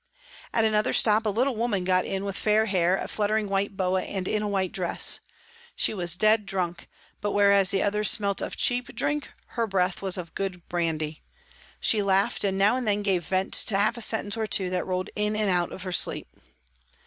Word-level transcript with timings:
At 0.51 0.65
another 0.65 0.93
stop, 0.93 1.27
a 1.27 1.29
little 1.29 1.55
woman 1.55 1.83
got 1.83 2.05
in 2.05 2.25
with 2.25 2.35
fair 2.35 2.65
hair, 2.65 2.97
a 2.97 3.07
fluttering 3.07 3.47
white 3.47 3.77
boa, 3.77 4.01
and 4.01 4.27
in 4.27 4.41
a 4.41 4.47
white 4.47 4.71
dress. 4.71 5.19
She 5.75 5.93
was 5.93 6.17
dead 6.17 6.47
drunk, 6.47 6.89
but 7.21 7.33
whereas 7.33 7.69
the 7.69 7.83
others 7.83 8.09
smelt 8.09 8.41
of 8.41 8.57
cheap 8.57 8.95
drink, 8.95 9.29
her 9.49 9.67
breath 9.67 10.01
was 10.01 10.17
of 10.17 10.33
good 10.33 10.67
brandy. 10.67 11.21
She 11.79 12.01
laughed, 12.01 12.43
and 12.43 12.57
now 12.57 12.75
and 12.77 12.87
then 12.87 13.03
gave 13.03 13.27
vent 13.27 13.53
to 13.53 13.75
a 13.75 13.77
half 13.77 14.01
sentence 14.01 14.35
or 14.35 14.47
two 14.47 14.71
that 14.71 14.87
rolled 14.87 15.11
hi 15.15 15.21
and 15.21 15.35
out 15.37 15.71
of 15.71 15.83
her 15.83 15.91
sleep. 15.91 16.27